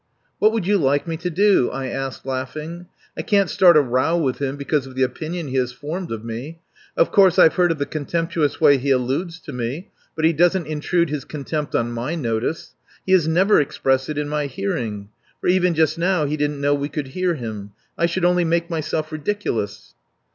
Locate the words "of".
4.87-4.95, 6.11-6.25, 6.97-7.11, 7.71-7.77